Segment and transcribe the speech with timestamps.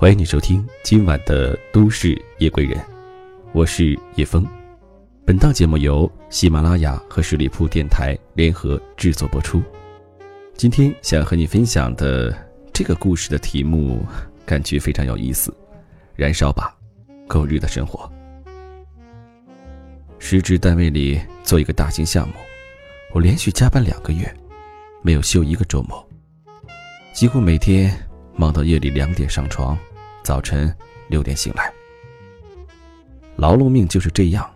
[0.00, 2.78] 欢迎你收听今晚的《都市夜归人》，
[3.52, 4.46] 我是叶枫。
[5.26, 9.60] 本档节目由喜马拉雅和十里铺电台联合制作播出。
[10.54, 12.32] 今天想和你分享的
[12.72, 14.06] 这个故事的题目，
[14.46, 15.52] 感觉非常有意思。
[16.14, 16.72] 燃烧吧，
[17.26, 18.08] 狗日的生活！
[20.20, 22.34] 时值单位里做一个大型项目，
[23.12, 24.32] 我连续加班两个月，
[25.02, 26.08] 没有休一个周末，
[27.12, 27.92] 几乎每天
[28.36, 29.76] 忙到夜里两点上床。
[30.28, 30.70] 早晨
[31.08, 31.72] 六点醒来，
[33.36, 34.46] 劳碌命就是这样，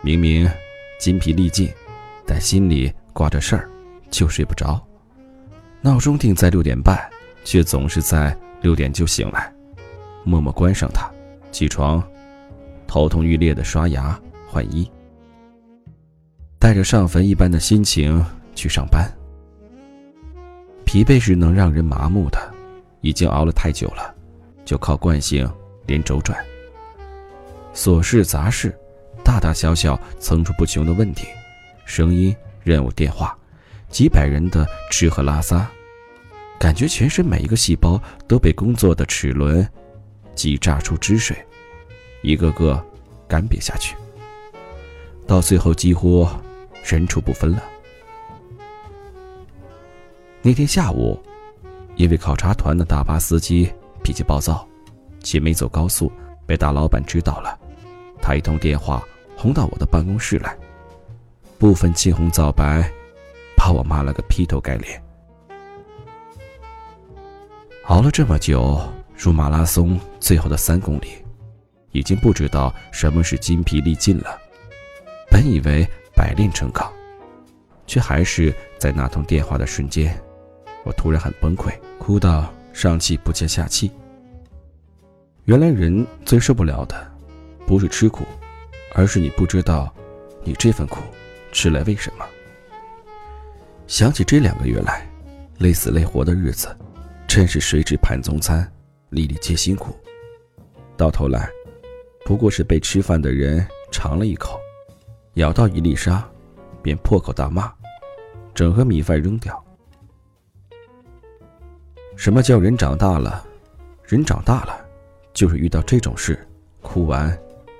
[0.00, 0.50] 明明
[0.98, 1.70] 筋疲力尽，
[2.24, 3.68] 但心里挂着事儿，
[4.10, 4.82] 就睡不着。
[5.82, 6.98] 闹钟定在六点半，
[7.44, 9.52] 却总是在六点就醒来，
[10.24, 11.06] 默默关上它，
[11.52, 12.02] 起床，
[12.86, 14.90] 头痛欲裂的刷牙换衣，
[16.58, 18.24] 带着上坟一般的心情
[18.54, 19.06] 去上班。
[20.86, 22.50] 疲惫是能让人麻木的，
[23.02, 24.14] 已经熬了太久了。
[24.68, 25.50] 就靠惯性
[25.86, 26.38] 连轴转，
[27.72, 28.78] 琐事杂事，
[29.24, 31.26] 大大小小层出不穷的问题，
[31.86, 33.34] 声音、任务、电话，
[33.88, 35.66] 几百人的吃喝拉撒，
[36.60, 39.66] 感觉全身每一个细胞都被工作的齿轮
[40.34, 41.34] 挤榨出汁水，
[42.20, 42.78] 一个个
[43.26, 43.96] 干瘪下去，
[45.26, 46.28] 到最后几乎
[46.84, 47.64] 人畜不分了。
[50.42, 51.18] 那天下午，
[51.96, 53.72] 一位考察团的大巴司机。
[54.08, 54.66] 脾气暴躁，
[55.22, 56.10] 且没走高速，
[56.46, 57.58] 被大老板知道了。
[58.22, 59.06] 他一通电话
[59.36, 60.56] 轰到我的办公室来，
[61.58, 62.90] 不分青红皂白，
[63.54, 65.04] 把我骂了个劈头盖脸。
[67.88, 68.80] 熬了这么久，
[69.14, 71.08] 入马拉松最后的三公里，
[71.92, 74.38] 已经不知道什么是筋疲力尽了。
[75.30, 76.90] 本以为百炼成钢，
[77.86, 80.18] 却还是在那通电话的瞬间，
[80.82, 82.50] 我突然很崩溃，哭到。
[82.72, 83.90] 上气不接下气。
[85.44, 87.12] 原来人最受不了的，
[87.66, 88.24] 不是吃苦，
[88.94, 89.92] 而是你不知道，
[90.44, 91.00] 你这份苦
[91.52, 92.24] 吃来为什么。
[93.86, 95.08] 想起这两个月来，
[95.58, 96.76] 累死累活的日子，
[97.26, 98.70] 真是谁知盘中餐，
[99.08, 99.96] 粒粒皆辛苦。
[100.96, 101.48] 到头来，
[102.24, 104.60] 不过是被吃饭的人尝了一口，
[105.34, 106.22] 咬到一粒沙，
[106.82, 107.72] 便破口大骂，
[108.54, 109.64] 整盒米饭扔掉。
[112.18, 113.46] 什么叫人长大了？
[114.02, 114.84] 人长大了，
[115.32, 116.36] 就是遇到这种事，
[116.82, 117.38] 哭完，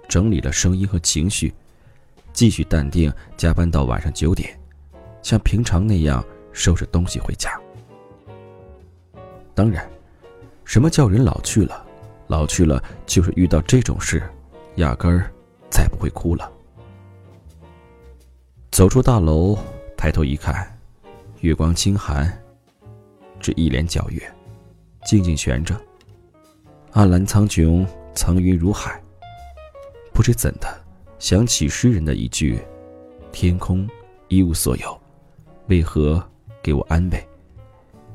[0.08, 1.52] 整理了声音和情绪，
[2.32, 4.56] 继续淡定加班到晚上九点，
[5.22, 7.50] 像平常那样收拾东西回家。
[9.56, 9.84] 当然，
[10.64, 11.84] 什么叫人老去了？
[12.28, 14.22] 老去了就是遇到这种事，
[14.76, 15.28] 压根儿
[15.68, 16.48] 再不会哭了。
[18.70, 19.58] 走出大楼，
[19.96, 20.78] 抬头一看，
[21.40, 22.32] 月光清寒。
[23.40, 24.22] 只一脸皎月，
[25.04, 25.78] 静静悬着。
[26.92, 29.00] 暗蓝苍穹，层云如海。
[30.12, 30.66] 不知怎的，
[31.18, 32.58] 想起诗人的一句
[33.30, 33.88] ：“天空
[34.28, 35.00] 一无所有，
[35.68, 36.22] 为何
[36.62, 37.28] 给我安慰？”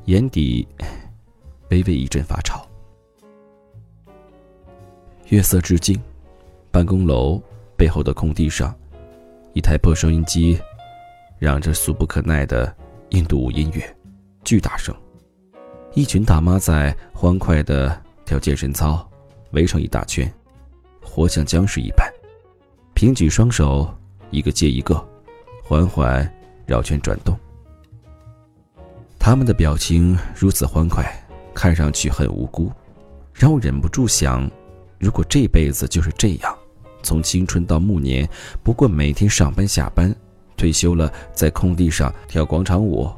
[0.06, 0.68] 眼底
[1.70, 2.66] 微微一阵发潮。
[5.28, 5.98] 月色至静，
[6.70, 7.42] 办公楼
[7.74, 8.74] 背后的空地上，
[9.54, 10.60] 一台破收音机，
[11.38, 12.76] 嚷着俗不可耐的
[13.10, 13.96] 印度舞音乐，
[14.44, 14.94] 巨大声。
[15.94, 19.08] 一群大妈在欢快地跳健身操，
[19.52, 20.28] 围成一大圈，
[21.00, 22.12] 活像僵尸一般，
[22.94, 23.88] 平举双手，
[24.32, 25.00] 一个接一个，
[25.62, 26.28] 缓缓
[26.66, 27.38] 绕圈转动。
[29.20, 31.04] 他们的表情如此欢快，
[31.54, 32.72] 看上去很无辜，
[33.32, 34.50] 让我忍不住想：
[34.98, 36.58] 如果这辈子就是这样，
[37.04, 38.28] 从青春到暮年，
[38.64, 40.12] 不过每天上班下班，
[40.56, 43.08] 退休了在空地上跳广场舞，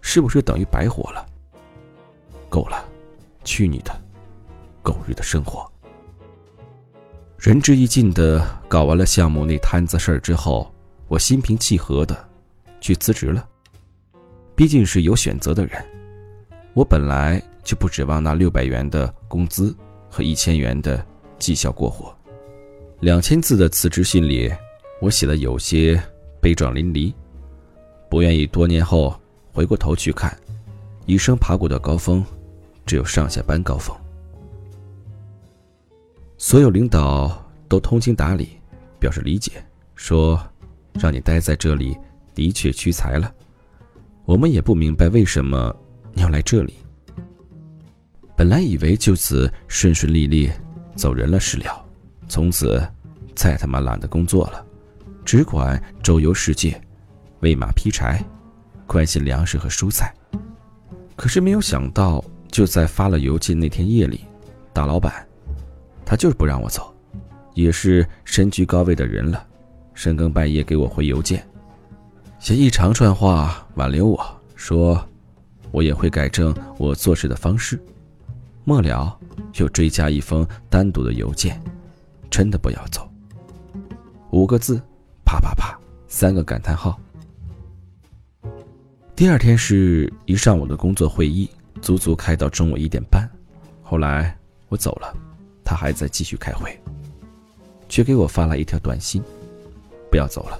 [0.00, 1.26] 是不是等于白活了？
[2.52, 2.86] 够了，
[3.44, 3.90] 去你的，
[4.82, 5.66] 狗日的生活！
[7.38, 10.70] 仁至义尽的搞完了项目那摊子事儿之后，
[11.08, 12.28] 我心平气和的
[12.78, 13.48] 去辞职了。
[14.54, 15.82] 毕竟是有选择的人，
[16.74, 19.74] 我本来就不指望那六百元的工资
[20.10, 21.02] 和一千元的
[21.38, 22.14] 绩效过活。
[23.00, 24.52] 两千字的辞职信里，
[25.00, 25.98] 我写的有些
[26.38, 27.14] 悲壮淋漓，
[28.10, 29.18] 不愿意多年后
[29.54, 30.36] 回过头去看，
[31.06, 32.22] 一生爬过的高峰。
[32.84, 33.96] 只有上下班高峰，
[36.36, 38.58] 所有领导都通情达理，
[38.98, 39.52] 表示理解，
[39.94, 40.38] 说
[40.94, 41.96] 让你待在这里
[42.34, 43.32] 的确屈才了。
[44.24, 45.74] 我们也不明白为什么
[46.12, 46.74] 你要来这里。
[48.36, 50.50] 本来以为就此顺顺利利
[50.96, 51.84] 走人了是了，
[52.28, 52.84] 从此
[53.34, 54.66] 再他妈懒得工作了，
[55.24, 56.78] 只管周游世界，
[57.40, 58.22] 喂马劈柴，
[58.86, 60.12] 关心粮食和蔬菜。
[61.14, 62.22] 可是没有想到。
[62.52, 64.20] 就在发了邮件那天夜里，
[64.74, 65.26] 大老板，
[66.04, 66.94] 他就是不让我走，
[67.54, 69.44] 也是身居高位的人了，
[69.94, 71.44] 深更半夜给我回邮件，
[72.38, 75.02] 写一长串话挽留我，说
[75.70, 77.82] 我也会改正我做事的方式。
[78.64, 79.18] 末了，
[79.54, 81.58] 又追加一封单独的邮件，
[82.30, 83.10] 真的不要走。
[84.30, 84.80] 五个字，
[85.24, 85.76] 啪啪啪，
[86.06, 87.00] 三个感叹号。
[89.16, 91.48] 第二天是一上午的工作会议，
[91.82, 93.28] 足足开到中午一点半。
[93.82, 94.34] 后来
[94.68, 95.14] 我走了，
[95.62, 96.74] 他还在继续开会，
[97.88, 99.22] 却给我发了一条短信
[100.10, 100.58] ：“不要走了。”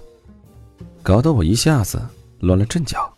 [1.02, 2.00] 搞得我一下子
[2.40, 3.10] 乱了阵脚，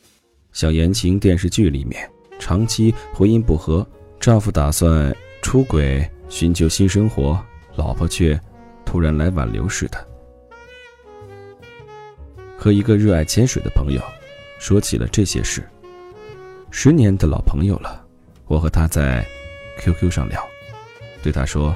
[0.53, 2.09] 像言情电视剧里面
[2.39, 3.87] 长期婚姻不和，
[4.21, 7.43] 丈夫打算出轨寻求新生活，
[7.75, 8.39] 老婆却
[8.85, 10.07] 突然来挽留似的。
[12.57, 14.01] 和一个热爱潜水的朋友
[14.59, 15.63] 说起了这些事。
[16.77, 18.05] 十年的老朋友了，
[18.47, 19.25] 我和他在。
[19.79, 20.45] QQ 上聊，
[21.23, 21.75] 对他说：“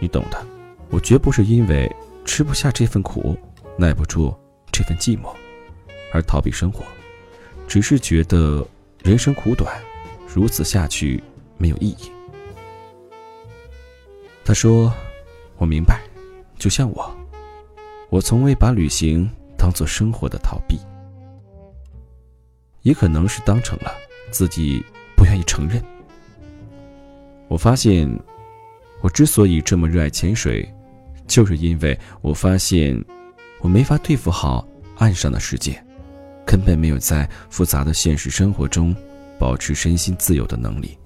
[0.00, 0.46] 你懂的，
[0.90, 1.90] 我绝不是因为
[2.24, 3.38] 吃不下这份苦，
[3.76, 4.34] 耐不住
[4.72, 5.34] 这份寂寞，
[6.10, 6.84] 而逃避生活，
[7.66, 8.66] 只是觉得
[9.02, 9.78] 人生苦短，
[10.26, 11.22] 如此下去
[11.58, 12.10] 没有意义。”
[14.44, 14.92] 他说
[15.58, 16.00] ：“我明白，
[16.58, 17.14] 就像我，
[18.08, 20.78] 我从未把旅行当做生活的逃避，
[22.82, 23.92] 也可能是当成了，
[24.30, 24.84] 自己
[25.16, 25.82] 不愿意承认。”
[27.48, 28.08] 我发现，
[29.00, 30.68] 我之所以这么热爱潜水，
[31.26, 33.02] 就是因为我发现，
[33.60, 34.66] 我没法对付好
[34.96, 35.82] 岸上的世界，
[36.44, 38.94] 根本没有在复杂的现实生活中
[39.38, 40.98] 保持身心自由的能力。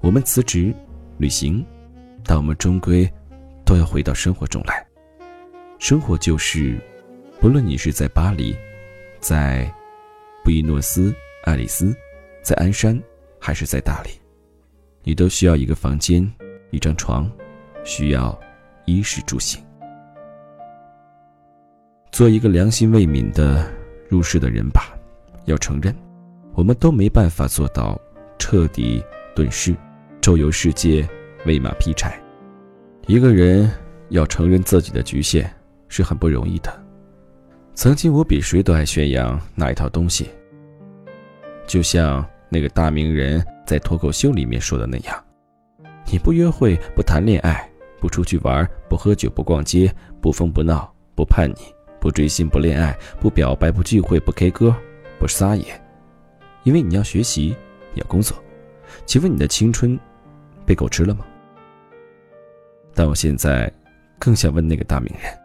[0.00, 0.74] 我们辞职
[1.18, 1.64] 旅行，
[2.24, 3.10] 但我们终归
[3.64, 4.86] 都要回到生活中来。
[5.78, 6.78] 生活就是，
[7.38, 8.56] 不论你是在巴黎，
[9.20, 9.70] 在
[10.42, 11.14] 布宜诺斯
[11.46, 11.94] 爱丽丝，
[12.42, 13.00] 在鞍山，
[13.38, 14.10] 还是在大理。
[15.04, 16.28] 你都需要一个房间，
[16.72, 17.30] 一张床，
[17.84, 18.36] 需要
[18.84, 19.62] 衣食住行。
[22.10, 23.64] 做一个良心未泯的
[24.08, 24.92] 入世的人吧。
[25.44, 25.94] 要承认，
[26.52, 27.96] 我们都没办法做到
[28.40, 29.00] 彻底
[29.36, 29.72] 遁世，
[30.20, 31.08] 周游世界，
[31.44, 32.20] 喂马劈柴。
[33.06, 33.70] 一个人
[34.08, 35.48] 要承认自己的局限
[35.86, 36.84] 是很不容易的。
[37.72, 40.28] 曾经我比谁都爱宣扬那一套东西，
[41.66, 43.44] 就像那个大名人。
[43.66, 45.24] 在脱口秀里面说的那样，
[46.08, 47.68] 你不约会，不谈恋爱，
[47.98, 51.62] 不出去玩，不喝酒，不逛街，不疯不闹，不叛逆，
[51.98, 54.72] 不追星，不恋爱，不表白，不聚会，不 K 歌，
[55.18, 55.64] 不撒野，
[56.62, 57.56] 因为你要学习，
[57.92, 58.40] 你要工作。
[59.04, 59.98] 请问你的青春
[60.64, 61.26] 被狗吃了吗？
[62.94, 63.68] 但我现在
[64.16, 65.36] 更想问那个大名人：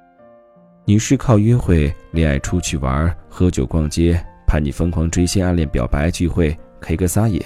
[0.85, 7.41] 你是靠约会、恋爱、出去玩、喝酒、逛街、看你、疯狂追星、暗恋、表白、聚会、K 歌、撒野？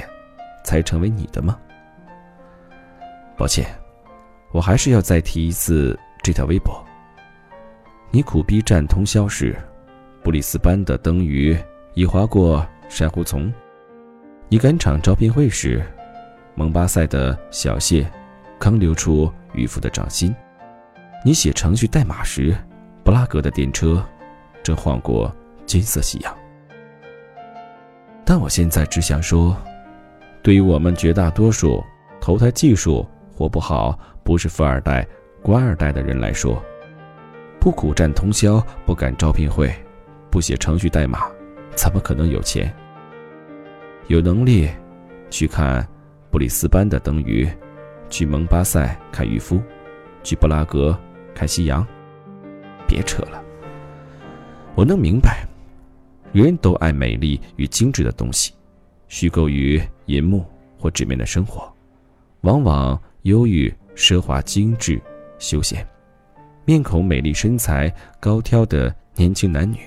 [0.63, 1.55] 才成为你的吗？
[3.37, 3.63] 抱歉，
[4.51, 6.83] 我还是要再提一次这条微博。
[8.09, 9.55] 你苦逼战通宵时，
[10.23, 11.55] 布里斯班的灯鱼
[11.93, 13.53] 已划过珊瑚丛；
[14.49, 15.85] 你赶场招聘会时，
[16.55, 18.11] 蒙巴塞的小蟹
[18.57, 20.33] 刚流出渔夫的掌心；
[21.23, 22.57] 你写程序代码时，
[23.03, 24.03] 布拉格的电车
[24.63, 25.31] 正晃过
[25.67, 26.35] 金色夕阳。
[28.25, 29.55] 但我现在只想说。
[30.41, 31.83] 对于我们绝大多数
[32.21, 35.03] 投胎技术活不好、不是富二代、
[35.41, 36.63] 官二代的人来说，
[37.59, 39.73] 不苦战通宵、不赶招聘会、
[40.29, 41.27] 不写程序代码，
[41.73, 42.71] 怎么可能有钱？
[44.05, 44.69] 有能力
[45.31, 45.83] 去看
[46.29, 47.49] 布里斯班的灯鱼，
[48.07, 49.59] 去蒙巴塞看渔夫，
[50.21, 50.95] 去布拉格
[51.33, 51.83] 看夕阳？
[52.85, 53.41] 别扯了！
[54.75, 55.43] 我能明白，
[56.43, 58.53] 人都爱美丽与精致的东西。
[59.07, 60.45] 虚构于银幕
[60.77, 61.71] 或纸面的生活，
[62.41, 65.01] 往往忧郁、奢华、精致、
[65.39, 65.87] 休闲。
[66.65, 69.77] 面孔美丽、身材高挑的年轻男女，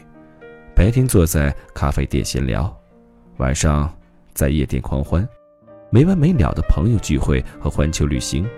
[0.74, 2.74] 白天坐在咖啡店闲聊，
[3.36, 3.92] 晚上
[4.32, 5.28] 在夜店狂欢，
[5.90, 8.48] 没完没了的朋友聚会和环球旅行。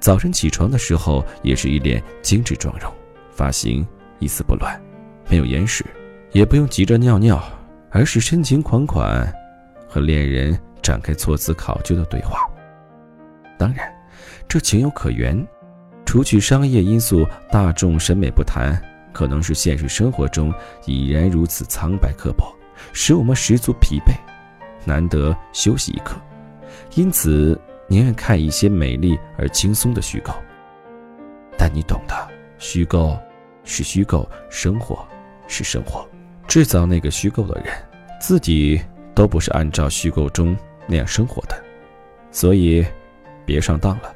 [0.00, 2.92] 早晨起床的时候，也是一脸精致妆容，
[3.30, 3.86] 发型
[4.18, 4.82] 一丝不乱，
[5.30, 5.84] 没有眼屎，
[6.32, 7.42] 也不用急着尿尿，
[7.90, 9.32] 而是深情款款。
[9.86, 12.38] 和恋人展开措辞考究的对话，
[13.58, 13.86] 当然，
[14.48, 15.46] 这情有可原。
[16.06, 20.50] 除去商业因素、大众审美不谈，可能是现实生活中
[20.86, 22.50] 已然如此苍白刻薄，
[22.94, 24.14] 使我们十足疲惫，
[24.86, 26.16] 难得休息一刻，
[26.94, 30.32] 因此宁愿看一些美丽而轻松的虚构。
[31.58, 32.14] 但你懂的，
[32.58, 33.18] 虚构
[33.62, 35.06] 是虚构，生活
[35.46, 36.06] 是生活，
[36.52, 37.72] 制造那个虚构的人，
[38.20, 38.78] 自己。
[39.14, 40.54] 都不是按照虚构中
[40.86, 41.54] 那样生活的，
[42.30, 42.84] 所以，
[43.46, 43.58] 别。
[43.58, 44.14] 上当了。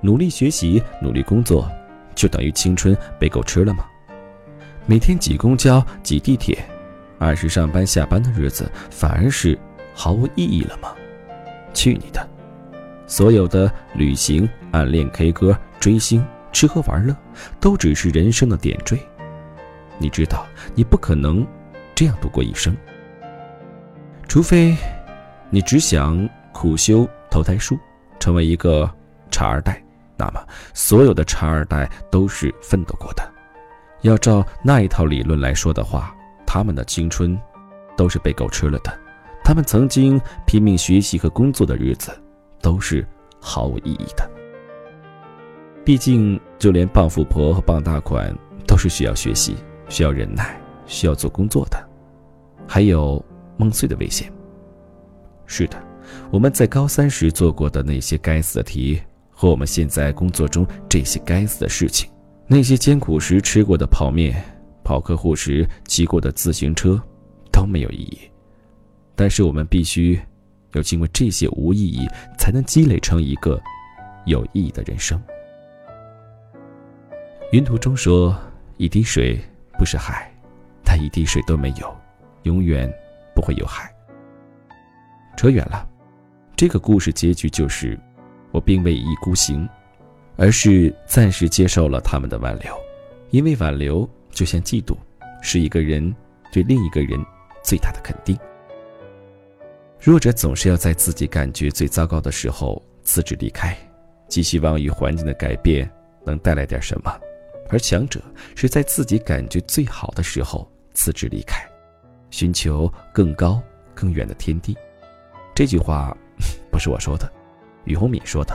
[0.00, 1.70] 努力学习，努力工作，
[2.14, 3.84] 就等于青春被狗吃了吗？
[4.86, 6.58] 每天挤公交、挤地铁，
[7.18, 9.58] 按时上班下班的日子，反而是
[9.94, 10.94] 毫无意义了吗？
[11.74, 12.26] 去你的！
[13.06, 17.14] 所有的旅行、暗恋、K 歌、追星、吃喝玩乐，
[17.58, 18.98] 都只是人生的点缀。
[20.00, 21.46] 你知道，你不可能
[21.94, 22.74] 这样度过一生，
[24.26, 24.74] 除非
[25.50, 27.78] 你只想苦修投胎术，
[28.18, 28.90] 成为一个
[29.30, 29.80] 茶二代。
[30.16, 30.42] 那么，
[30.74, 33.22] 所有的茶二代都是奋斗过的。
[34.00, 36.14] 要照那一套理论来说的话，
[36.46, 37.38] 他们的青春
[37.96, 38.98] 都是被狗吃了的。
[39.44, 42.10] 他们曾经拼命学习和工作的日子，
[42.62, 43.06] 都是
[43.40, 44.30] 毫无意义的。
[45.84, 48.34] 毕竟，就连傍富婆和傍大款
[48.66, 49.56] 都是需要学习、
[49.90, 51.78] 需要忍耐、需要做工作的。
[52.66, 53.22] 还有
[53.58, 54.32] 梦碎的危险。
[55.44, 55.76] 是的，
[56.30, 58.98] 我们在高三时做过的那些该死的题。
[59.32, 62.10] 和我们现在工作中这些该死的事情，
[62.46, 64.44] 那些艰苦时吃过的泡面，
[64.84, 67.00] 跑客户时骑过的自行车，
[67.50, 68.18] 都没有意义。
[69.16, 70.20] 但是我们必须
[70.74, 72.06] 要经过这些无意义，
[72.36, 73.58] 才能积累成一个
[74.26, 75.18] 有意义的人生。
[77.52, 78.38] 云图中说
[78.76, 79.40] ：“一滴水
[79.80, 80.30] 不是海，
[80.84, 81.96] 但一滴水都没有，
[82.42, 82.86] 永远
[83.34, 83.90] 不会有海。”
[85.38, 85.88] 扯远了，
[86.54, 87.98] 这个故事结局就是。
[88.52, 89.66] 我并未一意孤行，
[90.36, 92.76] 而是暂时接受了他们的挽留，
[93.30, 94.94] 因为挽留就像嫉妒，
[95.40, 96.14] 是一个人
[96.52, 97.18] 对另一个人
[97.62, 98.36] 最大的肯定。
[99.98, 103.74] 弱者总是要在自己感觉最糟糕的时候辞职离开，
[104.28, 105.90] 寄希望于环境的改变
[106.26, 107.12] 能带来点什么；
[107.70, 108.20] 而强者
[108.54, 111.64] 是在自己感觉最好的时候辞职离开，
[112.30, 113.62] 寻求更高
[113.94, 114.76] 更远的天地。
[115.54, 116.16] 这句话
[116.70, 117.30] 不是我说的。
[117.84, 118.54] 于洪敏说的，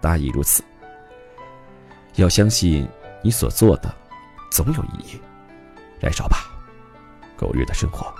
[0.00, 0.64] 大意如此。
[2.16, 2.88] 要相信
[3.22, 3.94] 你所做的
[4.50, 5.20] 总有意义。
[6.00, 6.38] 燃烧吧，
[7.36, 8.12] 狗日的生活！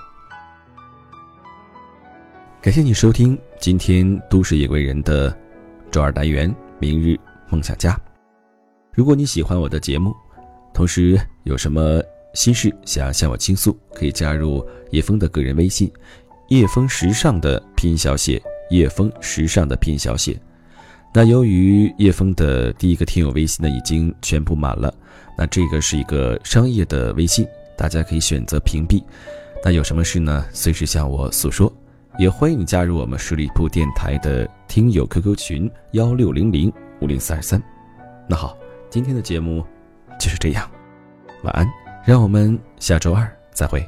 [2.61, 5.35] 感谢你收听今天都市夜归人的
[5.91, 7.93] 周二单元《明日梦想家》。
[8.93, 10.15] 如果你喜欢我的节目，
[10.77, 11.99] 同时有什么
[12.35, 15.91] 心事想要向我倾诉，可以加入叶枫的个人微信
[16.49, 18.39] “叶枫时尚”的拼音小写。
[18.69, 20.39] 叶枫时尚的拼音小写，
[21.11, 24.93] 那由于叶枫的第一个听友微信呢已经全部满了，
[25.35, 29.01] 那这个是一个商业的微信，大家可以选择屏蔽。
[29.63, 30.45] 那有什么事呢？
[30.53, 31.73] 随时向我诉说，
[32.19, 37.59] 也欢迎加入我们十里铺电台的听友 QQ 群幺六零零五零四二三。
[38.29, 38.55] 那好，
[38.91, 39.65] 今天的节目
[40.19, 40.69] 就是这样，
[41.43, 41.67] 晚安，
[42.05, 43.87] 让我们下周二再会。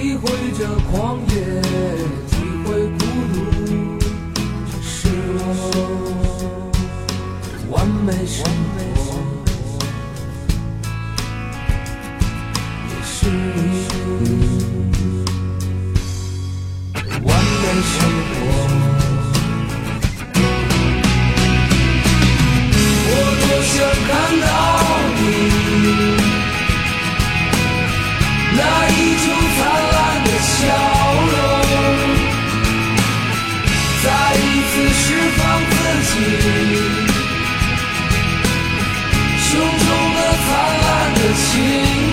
[0.00, 0.24] 体会
[0.56, 1.60] 这狂野，
[2.30, 2.32] 体
[2.64, 3.04] 会孤
[3.34, 3.36] 独，
[4.80, 5.76] 这是我
[7.70, 8.42] 完美生
[8.96, 8.98] 活，
[12.88, 14.24] 也是你
[41.32, 42.09] 情